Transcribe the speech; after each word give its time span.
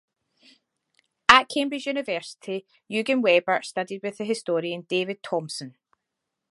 At 1.29 1.47
Cambridge 1.47 1.85
University, 1.85 2.65
Eugen 2.87 3.21
Weber 3.21 3.61
studied 3.61 4.01
with 4.01 4.17
the 4.17 4.25
historian 4.25 4.87
David 4.89 5.21
Thomson. 5.21 5.77